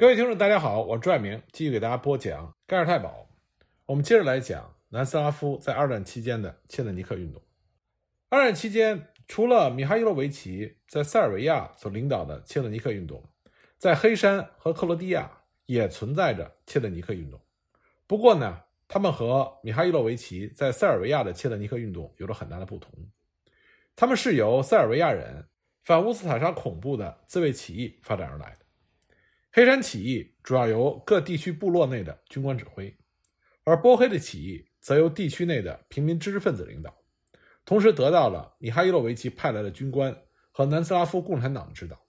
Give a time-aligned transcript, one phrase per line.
[0.00, 3.28] 各位听众，大家好，我是朱爱明，继续给大家播讲盖尔太保。
[3.84, 7.42] 我们接着来讲南斯拉夫在二战期间的切特尼克运动。
[8.30, 13.22] 二战期间，除了米哈伊洛维奇在塞尔维亚所领导的切特尼克运动，
[13.76, 15.30] 在黑山和克罗地亚
[15.66, 17.38] 也存在着切特尼克运动。
[18.06, 18.58] 不过呢，
[18.88, 22.90] 他们和米哈伊洛维奇在塞尔维亚的切特尼克运动有着很大的不同。
[23.94, 25.46] 他们是由塞尔维亚人
[25.84, 28.64] 反乌斯塔沙恐怖的自卫起义发展而来的。
[29.52, 32.96] 黑山起义主要由各地区部落内的军官指挥，
[33.64, 36.96] 而波黑的起义则由地区内的平民知识分子领导，
[37.64, 40.16] 同时得到了米哈伊洛维奇派来的军官
[40.52, 42.00] 和南斯拉夫共产党的指导。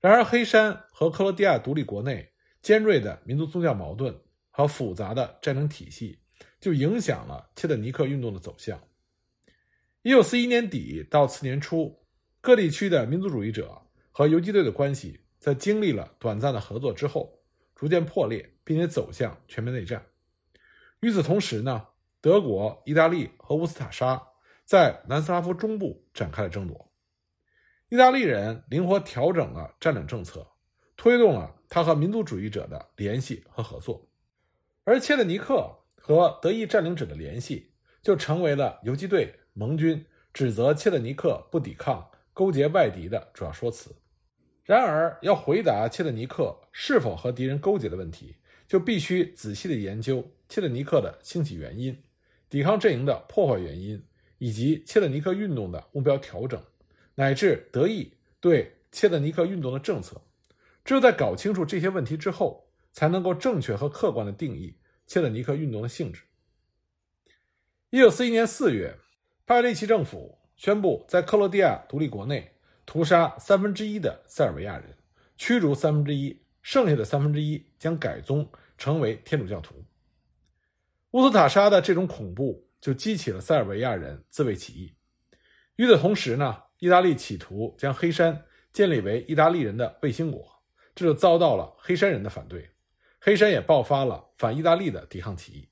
[0.00, 2.30] 然而，黑山和克罗地亚独立国内
[2.60, 4.14] 尖锐的民族宗教矛盾
[4.50, 6.18] 和复杂的战争体系，
[6.60, 8.78] 就影响了切特尼克运动的走向。
[10.02, 12.04] 一九四一年底到次年初，
[12.42, 13.80] 各地区的民族主义者
[14.10, 15.20] 和游击队的关系。
[15.44, 17.38] 在经历了短暂的合作之后，
[17.74, 20.02] 逐渐破裂，并且走向全面内战。
[21.00, 21.86] 与此同时呢，
[22.22, 24.26] 德国、意大利和乌斯塔沙
[24.64, 26.90] 在南斯拉夫中部展开了争夺。
[27.90, 30.46] 意大利人灵活调整了占领政策，
[30.96, 34.08] 推动了他和民族主义者的联系和合作，
[34.84, 35.70] 而切特尼克
[36.00, 37.70] 和德意占领者的联系
[38.00, 43.94] 就成为了游击队盟军指责切特尼克不抵抗、勾结外敌的主要说辞。
[44.64, 52.02] 然而，要回答切特尼克是否和敌人勾结的问题，就必须仔细的研究切特尼克的兴起原因、
[52.48, 54.02] 抵抗阵营的破坏原因，
[54.38, 56.58] 以及切特尼克运动的目标调整，
[57.16, 60.22] 乃至德意对切特尼克运动的政策。
[60.82, 66.22] 只有在搞清楚这些问题之后，才能够正确和客观的定义切特尼克运动的性质。
[67.90, 68.96] 一九四一年四月，
[69.44, 72.53] 帕维奇政府宣布在克罗地亚独立国内。
[72.86, 74.94] 屠杀三分之一的塞尔维亚人，
[75.36, 79.84] 驱逐三分之一，剩下的三分之一将改宗成为天主教徒。
[81.12, 84.92] 乌斯塔沙的这种恐怖就激起了塞尔维亚人自卫起义。
[85.76, 90.46] 与此同时呢，意大利企图将黑山建立为意大利人的卫星国，
[90.94, 92.68] 这就遭到了黑山人的反对。
[93.20, 95.68] 黑山也爆发了反意大利的抵抗起义。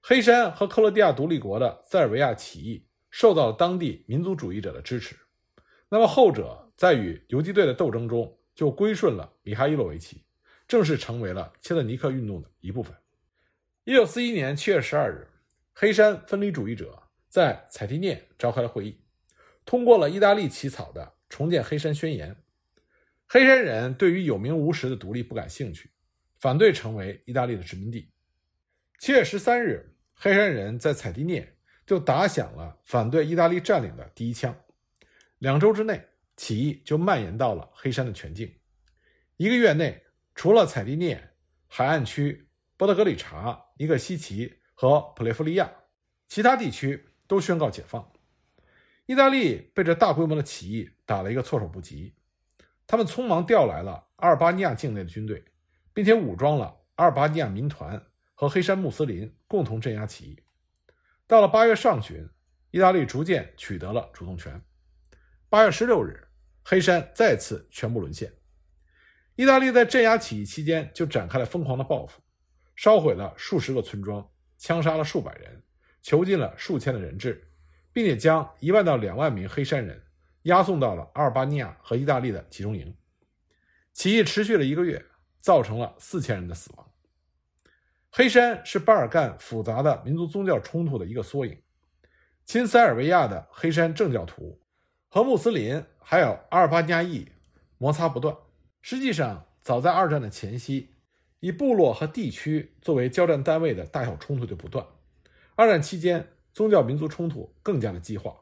[0.00, 5.16] 黑山和克罗地亚独立国的塞尔维亚起义受到了当地民族主义者的支持。
[5.88, 10.24] 那么后者在与游击队的斗争中就归顺了米哈伊洛维奇，
[10.66, 12.94] 正式成为了切特尼克运动的一部分。
[13.84, 15.28] 一九四一年七月十二日，
[15.72, 18.98] 黑山分离主义者在采蒂涅召开了会议，
[19.64, 22.34] 通过了意大利起草的重建黑山宣言。
[23.26, 25.90] 黑山人对于有名无实的独立不感兴趣，
[26.38, 28.10] 反对成为意大利的殖民地。
[28.98, 31.56] 七月十三日，黑山人在采蒂涅
[31.86, 34.54] 就打响了反对意大利占领的第一枪。
[35.44, 36.02] 两周之内，
[36.38, 38.50] 起义就蔓延到了黑山的全境。
[39.36, 40.02] 一个月内，
[40.34, 41.34] 除了采蒂涅
[41.66, 45.70] 海岸区、波德格里察、尼克西奇和普雷夫利亚，
[46.28, 48.10] 其他地区都宣告解放。
[49.04, 52.14] 意大利被这大规模的起义打了一个措手不及，
[52.86, 55.44] 他们匆忙调来了阿尔巴尼亚境内的军队，
[55.92, 58.02] 并且武装了阿尔巴尼亚民团
[58.32, 60.42] 和黑山穆斯林，共同镇压起义。
[61.26, 62.26] 到了八月上旬，
[62.70, 64.58] 意大利逐渐取得了主动权。
[65.54, 66.20] 八月十六日，
[66.64, 68.32] 黑山再次全部沦陷。
[69.36, 72.20] 意大利在镇压起义期间就展开了疯狂的报复，
[72.74, 74.28] 烧毁了数十个村庄，
[74.58, 75.62] 枪杀了数百人，
[76.02, 77.52] 囚禁了数千的人质，
[77.92, 80.02] 并且将一万到两万名黑山人
[80.42, 82.92] 押送到了阿尔巴尼亚和意大利的集中营。
[83.92, 85.06] 起义持续了一个月，
[85.38, 86.90] 造成了四千人的死亡。
[88.10, 91.56] 黑山是巴尔干复杂的民族宗教冲突的一个缩影。
[92.44, 94.60] 亲塞尔维亚的黑山正教徒。
[95.14, 97.28] 和穆斯林还有阿尔巴尼亚裔
[97.78, 98.36] 摩擦不断。
[98.82, 100.88] 实际上，早在二战的前夕，
[101.38, 104.84] 以部落和地区作为交战单位的大小冲突就不断。
[105.54, 108.34] 二战期间，宗教民族冲突更加的激化。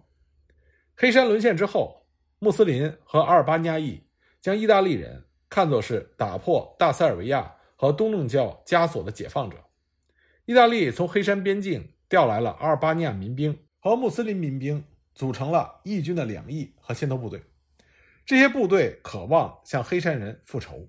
[0.96, 2.06] 黑山沦陷之后，
[2.38, 4.04] 穆斯林和阿尔巴尼亚裔
[4.40, 9.58] 将意大利人看作是打破大塞尔维亚和东正教枷锁的解放者。
[10.46, 14.82] 意大利从黑山边境调来了阿尔巴尼亚民兵和穆斯林民兵。
[15.14, 17.42] 组成了义军的两翼和先头部队，
[18.24, 20.88] 这些部队渴望向黑山人复仇。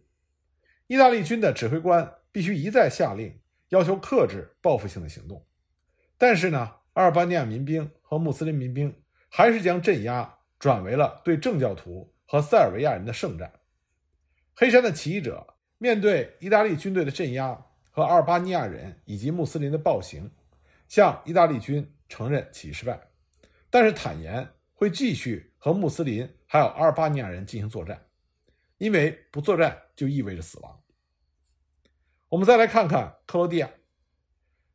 [0.87, 3.39] 意大利军的指挥官必须一再下令，
[3.69, 5.45] 要求克制报复性的行动。
[6.17, 8.93] 但是呢，阿尔巴尼亚民兵和穆斯林民兵
[9.29, 13.51] 还是将镇压转为了对正教徒和塞尔维亚人的圣战。
[14.55, 17.59] 黑山的起义者面对意大利军队的镇压
[17.89, 20.29] 和阿尔巴尼亚人以及穆斯林的暴行，
[20.87, 22.99] 向意大利军承认起义失败。
[23.73, 28.05] 但是坦言会继续和穆斯林还有阿尔巴尼亚人进行作战，
[28.77, 30.83] 因为不作战就意味着死亡。
[32.29, 33.71] 我们再来看看克罗地亚。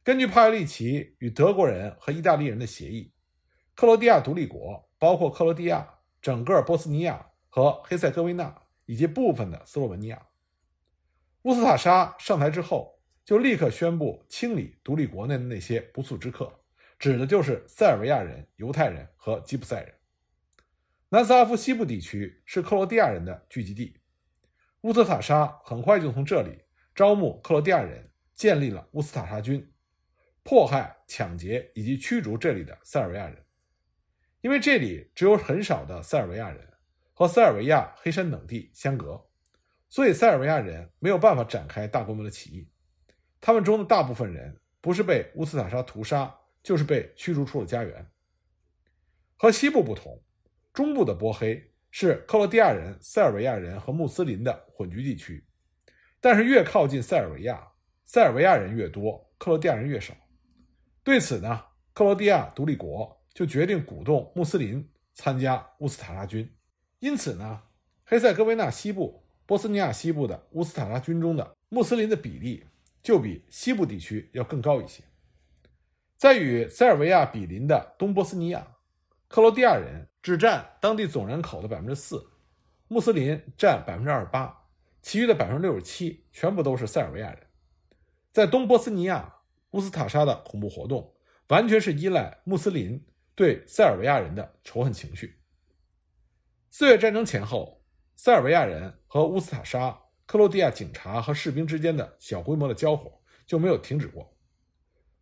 [0.03, 3.13] 根据帕尤利奇与德国人和意大利人的协议，
[3.77, 5.89] 克罗地亚独立国包括克罗地亚、
[6.21, 8.53] 整个波斯尼亚和黑塞哥维那
[8.87, 10.21] 以及部分的斯洛文尼亚。
[11.43, 16.53] 乌斯塔沙上台之后，就立刻宣布清理独立国内的那些不速之客，
[16.99, 19.95] 指的就是塞尔维亚人、犹太人和吉普赛人。
[21.11, 23.97] 南斯拉夫西部地区是克罗地亚人的聚集地，
[24.83, 26.59] 乌斯塔沙很快就从这里
[26.95, 29.73] 招募克罗地亚人，建立了乌斯塔沙军，
[30.43, 33.45] 迫害、抢劫以及驱逐这里的塞尔维亚人。
[34.41, 36.69] 因为这里只有很少的塞尔维亚人，
[37.13, 39.25] 和塞尔维亚、黑山等地相隔，
[39.89, 42.69] 所以塞尔维亚人没有办法展开大规模的起义。
[43.41, 48.07] 他们中的大部分人不是被乌斯塔沙屠杀，就是被驱逐出了家园。
[49.37, 50.21] 和西部不同。
[50.73, 55.45] 中部的波黑是克罗地亚人、塞尔维亚人和穆斯林的混居地区，
[56.21, 57.67] 但是越靠近塞尔维亚，
[58.05, 60.15] 塞尔维亚人越多，克罗地亚人越少。
[61.03, 66.49] 对此呢，克罗地亚独立国就决定鼓动穆斯林参加乌斯塔拉军。
[67.01, 67.63] 因此呢，
[68.05, 72.65] 黑塞哥维那西部、波斯尼亚西部的乌斯塔拉军中的穆斯林的比例
[73.03, 75.03] 就比西部地区要更高一些。
[76.19, 78.77] 在与塞尔维亚比邻的东波斯尼亚，
[79.27, 80.05] 克罗地亚人。
[80.21, 82.23] 只占当地总人口的百分之四，
[82.89, 84.65] 穆斯林占百分之二十八，
[85.01, 87.47] 其余的百分之六十七全部都是塞尔维亚人。
[88.33, 89.37] 在东波斯尼亚，
[89.71, 91.15] 乌斯塔沙的恐怖活动
[91.47, 93.03] 完全是依赖穆斯林
[93.35, 95.41] 对塞尔维亚人的仇恨情绪。
[96.69, 97.81] 四月战争前后，
[98.17, 104.37] 塞尔维亚人和乌斯塔沙、克罗地亚警察和士兵之间的小规模的交火就没有停止过。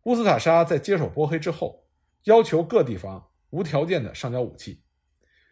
[0.06, 1.85] 乌斯塔沙在接手波黑之后，
[2.25, 4.85] 要求各地方无条件的上交武器。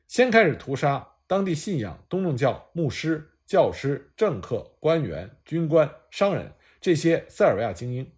[0.06, 8.08] 先开始屠杀当地信仰东正教牧师、教师、政客、官员、军官、商人这些塞尔维亚精英，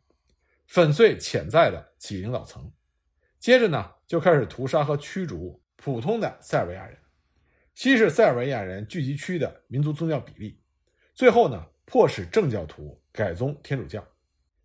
[0.67, 2.71] 粉碎潜在的起领导层。
[3.39, 6.99] 接着呢，就开始屠杀和驱逐普通的塞尔维亚人，
[7.75, 10.61] 稀释塞尔维亚人聚集区的民族宗教比例。
[11.15, 14.07] 最后呢，迫使正教徒改宗天主教。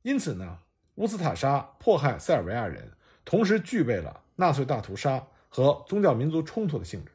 [0.01, 0.59] 因此呢，
[1.01, 2.92] 乌斯塔沙迫害塞尔维亚人，
[3.25, 5.27] 同时具备了纳粹大屠杀。
[5.53, 7.12] 和宗教民族冲突的性质。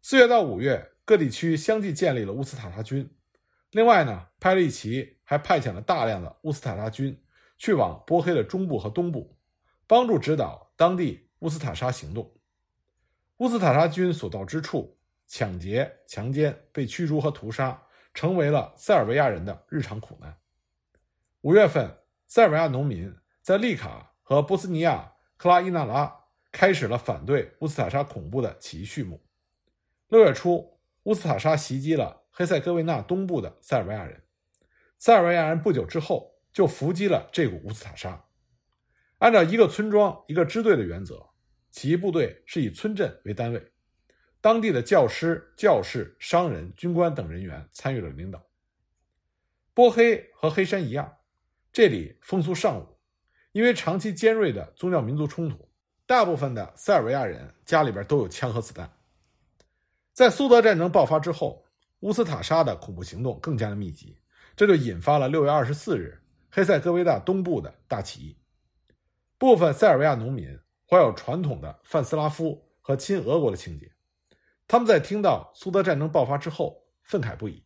[0.00, 3.10] 四月到五月，各地区相继建立了乌斯塔沙军。
[3.72, 7.20] 另外呢，派利奇还派遣了大量的乌斯塔沙军
[7.58, 9.36] 去往波黑的中部和东部，
[9.88, 12.32] 帮助指导当地乌斯塔沙行动。
[13.38, 14.96] 乌斯塔沙军所到之处，
[15.26, 17.82] 抢劫、强奸、被驱逐和屠杀，
[18.14, 20.36] 成为了塞尔维亚人的日常苦难。
[21.40, 21.92] 五月份，
[22.32, 23.12] 塞尔维亚农民
[23.42, 26.16] 在利卡和波斯尼亚克拉伊纳拉。
[26.52, 29.20] 开始了反对乌斯塔沙恐怖的起义序幕。
[30.08, 34.22] 六月初，乌斯塔沙袭击了黑塞哥维那东部的塞尔维亚人。
[34.96, 38.24] 塞尔维亚人不久之后就伏击了这股乌斯塔沙。
[39.18, 41.30] 按照一个村庄一个支队的原则，
[41.72, 43.72] 起义部队是以村镇为单位，
[44.40, 48.44] 当地的教师、教士、商人、军官等人员参与了领导。
[49.74, 51.18] 波黑和黑山一样，
[51.72, 52.86] 这里风俗尚武，
[53.52, 55.68] 因为长期尖锐的宗教民族冲突。
[56.04, 58.90] 大部分的塞尔维亚人家里边都有枪和子弹。
[60.12, 61.64] 在苏德战争爆发之后，
[62.00, 64.18] 乌斯塔沙的恐怖行动更加的密集，
[64.56, 68.36] 这就引发了六月二十四日黑塞哥维纳东部的大起义。
[69.38, 73.92] 部分塞尔维亚农民怀有传统的泛斯拉夫和亲俄国的情节，
[74.66, 77.64] 他们在听到苏德战争爆发之后愤慨不已。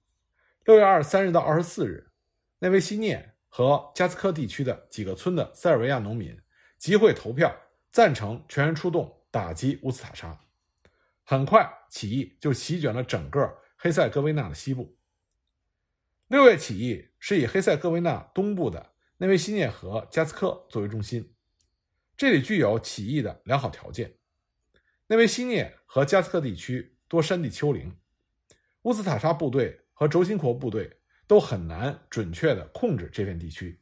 [0.67, 2.11] 六月二十三日到二十四日，
[2.59, 6.37] 内维西涅和加斯科地区的几个村的塞尔维亚农民
[6.77, 7.57] 集会投票。
[7.93, 10.41] 赞成全员出动打击乌斯塔沙，
[11.23, 14.99] 很快起义就席卷了整个黑塞哥维纳的西部。
[16.27, 21.33] 六月起义是以黑塞哥维纳东部的内维希涅河加斯科作为中心，
[22.17, 24.17] 这里具有起义的良好条件。
[25.07, 27.97] 内维希涅和加斯科地区多山地丘陵，
[28.83, 33.79] 乌斯塔沙部队和轴心国部队都很难准确的控制这片地区。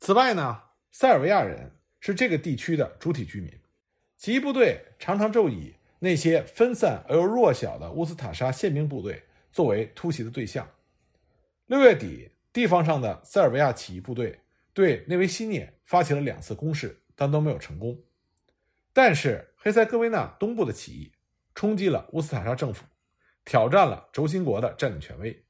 [0.00, 1.72] 此外呢，塞尔维亚人。
[1.98, 3.50] 是这个地区的主体居民，
[4.16, 9.20] 起义部队常常就以那些分散而又弱小的乌斯塔沙宪兵部队
[9.50, 10.68] 作为突袭的对象。
[11.64, 14.38] 六月底，地方上的塞尔维亚起义部队
[14.72, 17.98] 对内维希涅发起了两次攻势，但都没有成功。
[18.92, 21.10] 但是黑塞哥维那东部的起义
[21.56, 22.84] 冲击了乌斯塔沙政府，
[23.44, 25.44] 挑战了轴心国的占领权威。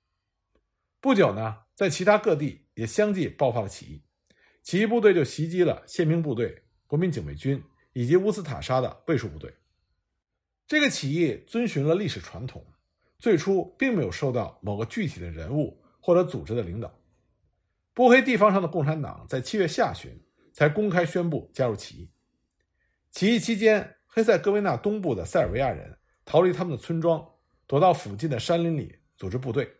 [1.06, 4.02] 不久呢，在其他各地也相继爆发了起义。
[4.64, 9.54] 起义部队就袭击了宪兵部队、国民警卫军以及乌斯塔沙的卫戍部队。
[10.66, 12.66] 这个起义遵循了历史传统，
[13.20, 16.92] 最初并没有受到某个具体的人物或者组织的领导。
[17.94, 20.10] 波黑地方上的共产党在七月下旬
[20.52, 22.10] 才公开宣布加入起义。
[23.12, 27.24] 起义期间，黑塞哥维那东部的塞尔维亚人逃离他们的村庄，
[27.68, 29.72] 躲到附近的山林里组织部队。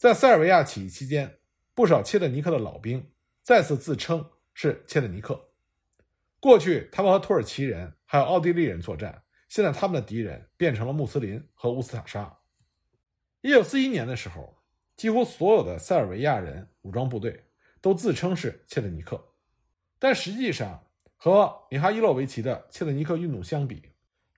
[0.00, 1.40] 在塞尔维亚起义期间，
[1.74, 5.50] 不少切特尼克的老兵再次自称是切特尼克。
[6.40, 12.34] 过去，他们和土耳其人还有奥地利人作战，现在他们的敌人变成了穆斯林和乌斯塔沙。
[13.42, 14.62] 一九四一年的时候，
[14.96, 17.44] 几乎所有的塞尔维亚人武装部队
[17.82, 19.22] 都自称是切特尼克，
[19.98, 20.82] 但实际上
[21.14, 23.82] 和米哈伊洛维奇的切特尼克运动相比，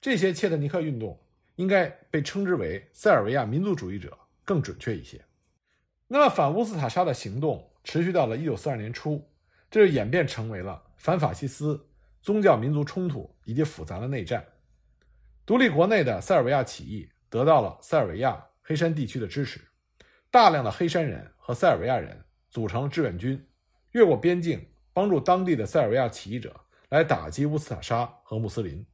[0.01, 5.25] 这些切特尼克运动应该被称之为塞尔维亚民族主义者更准确一些。
[6.15, 9.27] 那么，反乌斯塔沙的行动持续到了一九四二年初，
[9.71, 11.89] 这就演变成为了反法西斯。
[12.21, 14.47] 宗教民族冲突以及复杂的内战，
[15.47, 19.59] 独立国内的塞尔维亚起义得到了塞尔维亚黑山地区的支持，
[20.31, 23.43] 大量的黑山人和塞尔维亚人组成志愿军，
[23.93, 26.55] 越过边境帮助当地的塞尔维亚起义者
[26.91, 28.87] 来打击乌斯塔沙和穆斯林。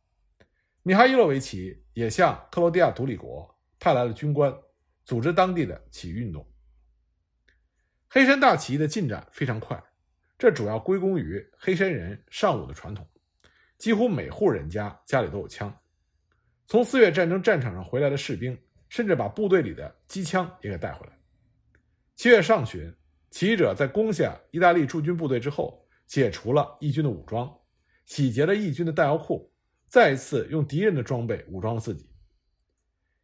[0.85, 4.57] 米哈伊洛维奇也向克罗地亚独立国派来了军官，
[5.05, 6.47] 组织当地的起义运动。
[8.11, 9.83] 黑山大起义的进展非常快，
[10.39, 13.07] 这主要归功于黑山人尚武的传统。
[13.77, 15.73] 几乎每户人家家里都有枪。
[16.67, 21.13] 从四月战争战场上回来的士兵，甚至把部队里的机枪也给带回来。
[22.17, 22.93] 七月上旬，
[23.31, 27.49] 起义者在攻下意大利驻军部队之后，解除了义军的武装，
[28.07, 29.53] 洗劫了义军的弹药库，
[29.87, 32.11] 再一次用敌人的装备武装了自己。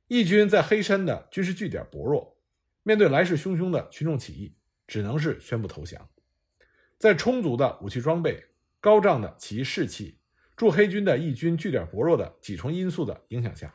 [0.07, 2.39] 义军在黑山的军事据点薄弱，
[2.83, 4.55] 面对来势汹汹的群众起义，
[4.87, 6.09] 只能是宣布投降。
[6.99, 8.45] 在充足的武器装备、
[8.81, 10.21] 高涨的起义士气。
[10.57, 13.75] 驻黑军的义军据点薄弱的几重因素的影响下，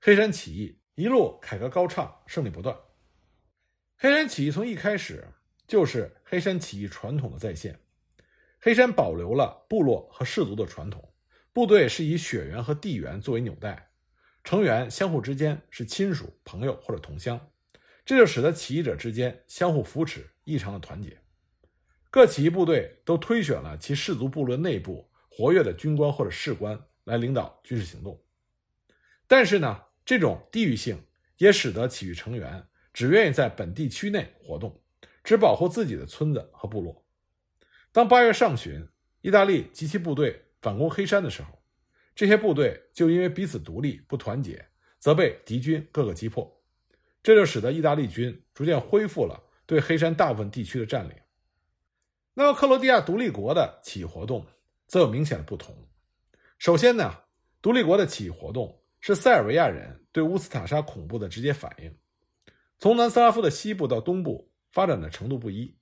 [0.00, 2.74] 黑山起义一路凯歌高唱，胜利不断。
[3.98, 5.28] 黑山起义从一开始
[5.66, 7.78] 就是黑山起义传统的再现。
[8.58, 11.12] 黑山保留了部落和氏族的传统，
[11.52, 13.90] 部队是以血缘和地缘作为纽带，
[14.42, 17.38] 成员相互之间是亲属、朋友或者同乡，
[18.08, 21.18] 这就使得起义者之间相互扶持，异常的团结。
[22.08, 25.10] 各起义部队都推选了其氏族部落内部。
[25.28, 28.18] 活跃的军官或者士官来领导军事行动，
[29.26, 31.04] 但是呢，这种地域性
[31.36, 34.82] 也使得起义成员只愿意在本地区内活动，
[35.22, 37.04] 只保护自己的村子和部落。
[37.92, 38.88] 当八月上旬，
[39.20, 41.62] 意大利及其部队反攻黑山的时候，
[42.16, 44.66] 这些部队就因为彼此独立不团结，
[44.98, 46.57] 则被敌军各个击破，
[47.22, 51.14] 这就使得意大利军逐渐恢复了对黑山大部分地区的占领。
[52.34, 54.46] 那么，克罗地亚独立国的起义活动。
[54.88, 55.76] 则有明显的不同。
[56.56, 57.14] 首先呢，
[57.60, 61.94] 独立国的起义活动是塞尔维亚人对乌斯塔沙恐怖的直接反应，
[62.78, 65.76] 从南斯拉夫的西部到东部发展的程度不一。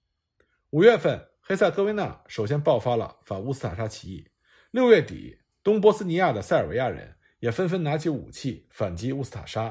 [0.70, 4.28] 五月份，黑塞哥维那首先爆发了反乌斯塔沙起义；
[4.72, 9.70] 六月底，东波斯尼亚的塞尔维亚人也纷纷拿起武器反击乌斯塔沙；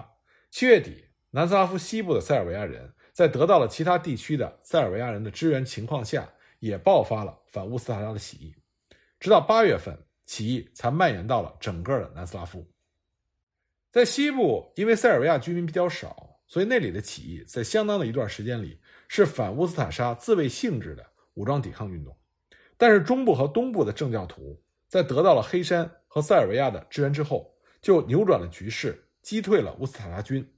[0.50, 1.04] 七月底，
[1.36, 8.56] 南斯拉夫西部的塞尔维亚人在得到了其他地区的塞尔维亚人的支援情况下，也爆发了反乌斯塔拉的起义。
[9.20, 12.66] 直到八月份，起义才蔓延到了整个的南斯拉夫。
[13.92, 22.18] 在西部，因为塞尔维亚居民比较少，所以那里的起义在相当的一段时间里是反乌斯塔沙自卫性质的武装抵抗运动。
[22.78, 30.50] 但是中部和东部的正教徒在得到了黑山和塞尔维亚的支援之后，就扭转了局势，击退了乌斯塔沙军。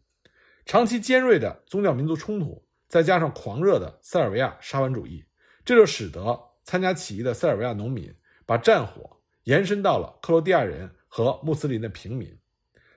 [0.67, 5.23] 长期尖锐的宗教民族冲突，再加上狂热的塞尔维亚沙文主义，
[5.65, 8.13] 这就使得参加起义的塞尔维亚农民。
[8.45, 12.33] 把战火延伸到了克罗地亚人和穆斯林的平民，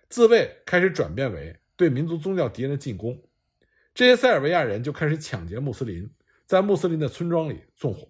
[0.08, 3.20] 自卫开始转变为对民族宗教敌人的进攻。
[3.92, 6.08] 这些塞尔维亚人就开始抢劫穆斯林，
[6.46, 8.06] 在穆斯林的村庄里纵火。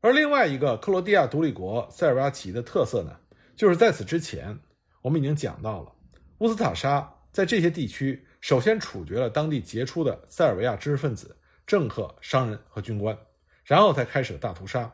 [0.00, 3.18] 而另外一个克罗地亚独立国塞尔维亚起义的特色呢，
[3.56, 4.56] 就是在此之前
[5.02, 5.92] 我们已经讲到了，
[6.38, 13.18] 乌斯塔沙在这些地区首先处决了当地杰出的塞尔维亚知识分子、政客、商人和军官，
[13.64, 14.92] 然后才开始了大屠杀。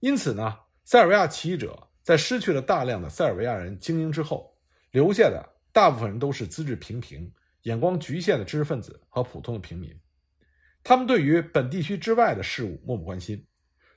[0.00, 0.58] 因此呢。
[0.90, 4.56] 塞尔维亚起义者在失去了大量的塞尔维亚人精英之后，
[4.90, 7.30] 留下的大部分人都是资质平平、
[7.64, 9.94] 眼光局限的知识分子和普通的平民。
[10.82, 13.46] 他们对于本地区之外的事物漠不关心，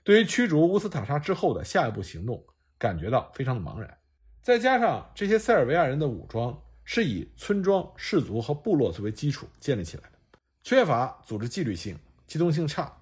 [0.03, 2.45] 对于驱逐乌斯塔沙之后的下一步行动
[2.77, 3.97] 感觉到非常的茫然。
[4.41, 6.61] 再加上这些塞尔维亚人的武装
[6.93, 12.93] 是以村庄、氏族和部落作为基础建立起来的，缺乏组织纪律性，机动性差，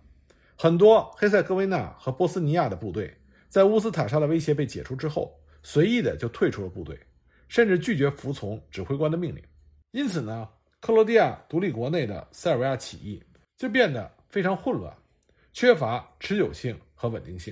[0.55, 3.11] 很多黑塞哥维那和波斯尼亚的部队。
[3.47, 6.99] 在乌斯塔沙的威胁被解除之后，随意的就退出了部队，
[7.47, 9.43] 甚至拒绝服从指挥官的命令。
[9.89, 10.47] 因此呢，
[10.79, 13.19] 克罗地亚独立国内的塞尔维亚起义
[13.57, 14.95] 就变得非常混乱，
[15.51, 17.51] 缺乏持久性和稳定性。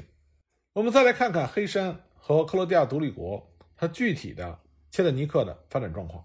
[0.74, 3.44] 我们再来看看黑山和克罗地亚独立国
[3.76, 4.60] 它具体的
[4.92, 6.24] 切特尼克的发展状况。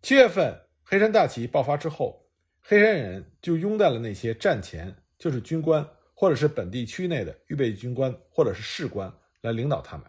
[0.00, 2.26] 七月份黑山大起义爆发之后，
[2.60, 9.12] 黑山人就拥戴了那些战前就是军官或者是本地区内的预备军官或者是士官
[9.42, 10.06] 来领导他们。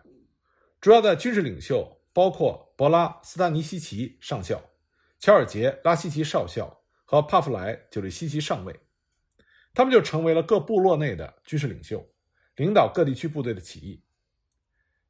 [0.79, 4.61] 主要的军事领袖包括博拉斯达尼西奇上校、
[5.19, 8.79] 乔尔杰拉西奇少校和帕夫莱久利西奇上尉，
[9.73, 12.07] 他们就成为了各部落内的军事领袖。
[12.55, 14.03] 领导各地区部队的起义。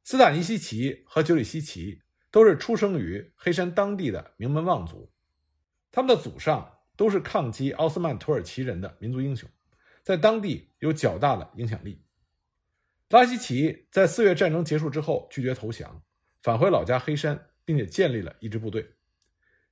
[0.04, 5.10] 斯坦尼西奇和久里西奇都是出生于黑山当地的名门望族，
[5.90, 9.48] 他们的祖上都是抗击奥斯曼土耳其人的民族英雄，
[10.02, 12.02] 在当地有较大的影响力。
[13.08, 16.02] 拉希奇在四月战争结束之后拒绝投降，
[16.42, 18.88] 返回老家黑山，并且建立了一支部队。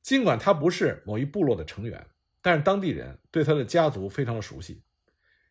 [0.02, 2.06] 尽管他不是某一部落的成员，
[2.42, 4.82] 但是当地人对他的家族非常的熟悉，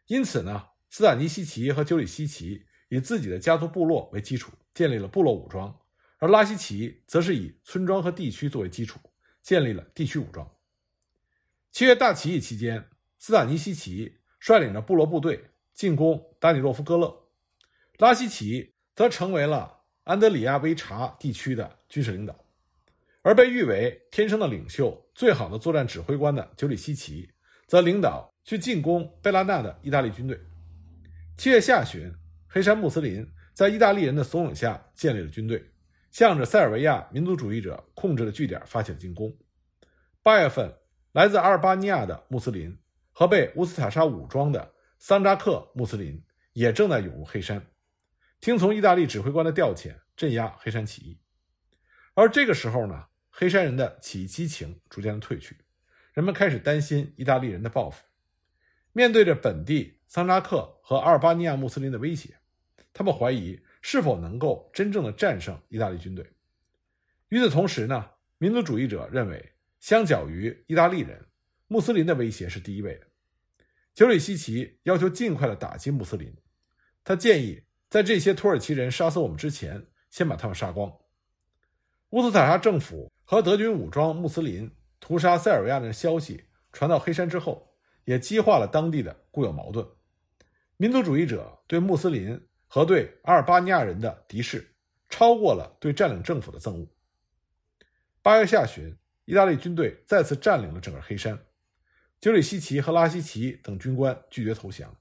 [0.07, 0.67] 因此呢。
[0.89, 5.69] 斯坦尼西奇和久里西奇以自己的家族部落为基础，建立了部落武装；
[6.19, 8.99] 而拉希奇则是以村庄和地区作为基础，
[9.41, 10.49] 建立了地区武装。
[11.71, 17.29] 七月大起义期间，斯坦尼西奇率领着部落部队进攻达尼洛夫戈勒，
[17.97, 22.35] 拉希奇则成为了安德里亚威查地区的军事领导，
[23.21, 27.29] 而被誉为天生的领袖、最好的作战指挥官的久里西奇
[27.67, 30.39] 则领导去进攻贝拉纳的意大利军队。
[31.37, 32.11] 七月下旬，
[32.47, 35.63] 黑山穆斯林在意大利人的怂恿下建立了军队，
[36.11, 39.35] 向着塞尔维亚民族主义者控制的据点发起了进攻。
[40.23, 40.73] 八月份，
[41.11, 42.77] 来自阿尔巴尼亚的穆斯林
[43.11, 46.23] 和被乌斯塔沙武装的桑扎克穆斯林
[46.53, 47.65] 也正在涌入黑山，
[48.39, 51.19] 听从意大利指挥官的调遣，镇压黑山起义。
[52.13, 55.57] 而这个时候呢，黑山人的起义激情逐渐的褪去，
[56.13, 58.03] 人们开始担心意大利人的报复。
[58.91, 62.35] 面对着本地桑扎克和阿尔巴尼亚穆斯林的威胁，
[62.91, 66.25] 他们怀疑是否能够真正的战胜意大利军队。
[67.29, 71.25] 与此同时呢，民族主义者认为，相较于意大利人，
[71.67, 73.07] 穆斯林的威胁是第一位的。
[73.93, 76.33] 久里希奇要求尽快的打击穆斯林，
[77.03, 80.91] 他建议在这些土耳其人杀死我们之前，先把他们杀光。
[82.11, 87.65] 乌斯塔沙政府和德军武装穆斯林屠杀塞尔维亚人的消息传到黑山之后。
[88.07, 89.85] 也激化了当地的固有矛盾，
[90.77, 94.75] 民族主义者对穆斯林和对阿尔巴尼亚人的敌视，
[95.09, 96.87] 超过了对占领政府的憎恶。
[98.21, 101.39] 八月下旬，意大利军队再次占领了整个黑山，
[102.19, 104.95] 久里希奇和拉希奇等军官拒绝投降，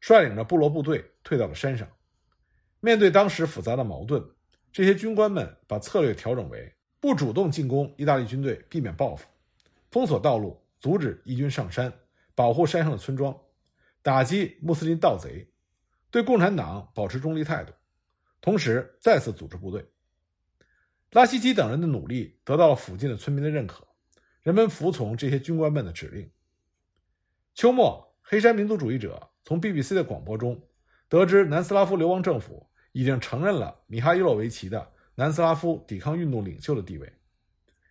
[0.00, 1.88] 率领着部落部队退到了山上。
[2.80, 4.24] 面对当时复杂的矛盾，
[4.72, 9.26] 这些军官们把策略调整为不主动进攻意大利军队，避免报复，
[9.90, 11.92] 封锁道路，阻止义军上山。
[12.36, 13.36] 保护山上的村庄，
[14.00, 15.44] 打击穆斯林盗贼，
[16.10, 17.72] 对共产党保持中立态度，
[18.40, 19.86] 同时再次组织部队。
[21.12, 23.86] 拉希奇等人的努力得到了附近的村民的认可，
[24.42, 26.30] 人们服从这些军官们的指令。
[27.54, 30.62] 秋末，黑山民族主义者从 BBC 的广播中
[31.08, 37.12] 得知，南斯拉夫流亡政府已经承认了米哈伊洛维奇的南斯拉夫抵抗运动领袖的地位。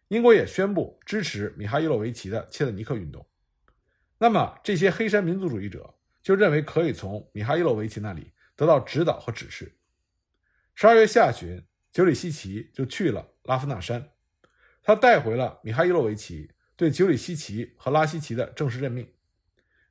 [0.10, 3.26] 英国也宣布支持米哈伊洛维奇的切特尼克运动。
[4.20, 5.94] 那么，这些黑山民族主义者
[6.28, 9.78] 就认为可以从米哈伊洛维奇那里得到指导和指示。
[10.76, 14.10] 十二月下旬，久里希奇就去了拉夫纳山，
[14.84, 19.10] 他带回了米哈伊洛维奇对久里希奇和拉希奇的正式任命。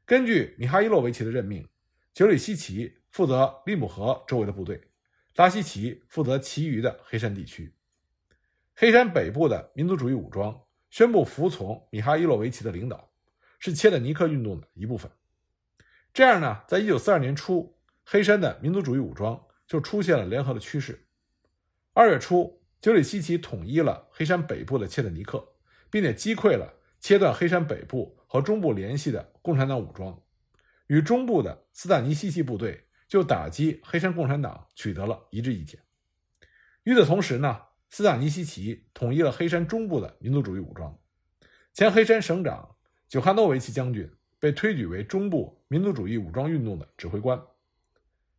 [0.05, 1.67] 根据米哈伊洛维奇的任命，
[2.13, 4.79] 久里希奇负责利姆河周围的部队，
[5.37, 7.73] 拉希奇负责其余的黑山地区。
[8.75, 13.11] 黑山北部的民族主义武装宣布服从米哈伊洛维奇的领导。
[13.59, 15.11] 是切特尼克运动的一部分。
[16.17, 21.07] 这样呢，在一九四二年初，黑山的民族主义武装就出现了联合的趋势。
[21.93, 25.47] 二月初，久里希奇统一了黑山北部的切特尼克，
[25.91, 30.19] 并且击溃了切断黑山北部和中部联系的共产党武装，
[30.87, 35.79] 与中部的斯坦尼西奇部队就打击黑山共产党取得了一致意见。
[36.85, 40.99] 与此同时呢，斯坦尼西奇统一了黑山中部的民族主义武装，
[41.75, 42.73] 前黑山省长。
[43.07, 44.11] 久哈诺维奇将军
[44.47, 47.37] 被推举为中部民族主义武装运动的指挥官。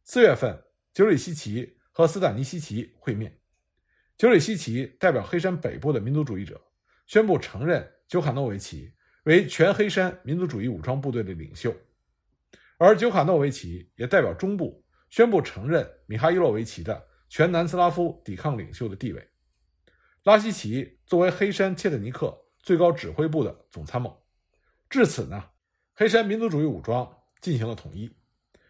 [0.06, 0.58] 四月份，
[0.94, 3.38] 久里希奇和斯坦尼西奇会面。
[4.18, 6.62] 久里希奇代表黑山北部的民族主义者，
[7.08, 8.94] 宣布承认久卡诺维奇
[9.26, 11.76] 为全黑山民族主义武装部队的领袖，
[12.78, 19.28] 而久卡诺维奇也代表中部宣布承认米哈伊洛维奇的全南斯拉夫抵抗领袖的地位。
[20.24, 24.26] 拉希奇作为黑山切特尼克最高指挥部的总参谋。
[24.90, 25.44] 至此呢，
[26.00, 28.08] 黑山民族主义武装进行了统一，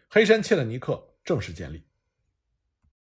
[0.08, 1.84] 黑山切勒尼克正式建立。